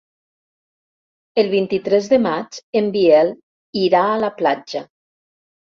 El 1.43 1.51
vint-i-tres 1.51 2.09
de 2.15 2.21
maig 2.25 2.61
en 2.83 2.91
Biel 2.99 3.33
irà 3.87 4.05
a 4.17 4.21
la 4.27 4.35
platja. 4.43 4.89